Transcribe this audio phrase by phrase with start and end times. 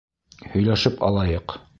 [0.53, 1.59] Һөйләшеп алайыҡ.